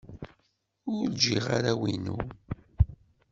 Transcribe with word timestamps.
Ur 0.95 1.07
jjiɣ 1.13 1.45
arraw-inu. 1.55 2.17